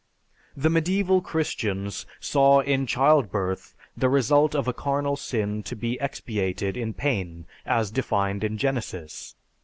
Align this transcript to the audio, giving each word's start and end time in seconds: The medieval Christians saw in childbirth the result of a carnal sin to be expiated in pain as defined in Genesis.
The 0.57 0.71
medieval 0.71 1.21
Christians 1.21 2.07
saw 2.19 2.61
in 2.61 2.87
childbirth 2.87 3.75
the 3.95 4.09
result 4.09 4.55
of 4.55 4.67
a 4.67 4.73
carnal 4.73 5.15
sin 5.15 5.61
to 5.61 5.75
be 5.75 5.99
expiated 6.01 6.75
in 6.75 6.95
pain 6.95 7.45
as 7.67 7.91
defined 7.91 8.43
in 8.43 8.57
Genesis. 8.57 9.35